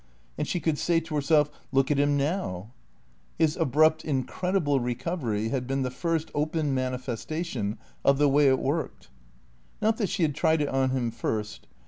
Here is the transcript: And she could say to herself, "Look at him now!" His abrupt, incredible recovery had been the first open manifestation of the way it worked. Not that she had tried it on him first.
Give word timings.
And 0.35 0.47
she 0.47 0.59
could 0.59 0.79
say 0.79 0.99
to 0.99 1.13
herself, 1.13 1.51
"Look 1.71 1.91
at 1.91 1.99
him 1.99 2.17
now!" 2.17 2.71
His 3.37 3.55
abrupt, 3.55 4.03
incredible 4.03 4.79
recovery 4.79 5.49
had 5.49 5.67
been 5.67 5.83
the 5.83 5.91
first 5.91 6.31
open 6.33 6.73
manifestation 6.73 7.77
of 8.03 8.17
the 8.17 8.27
way 8.27 8.47
it 8.47 8.57
worked. 8.57 9.09
Not 9.79 9.97
that 9.97 10.09
she 10.09 10.23
had 10.23 10.33
tried 10.33 10.59
it 10.61 10.69
on 10.69 10.89
him 10.89 11.11
first. 11.11 11.67